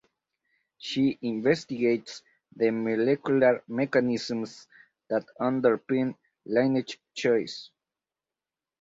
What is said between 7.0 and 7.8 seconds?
choice.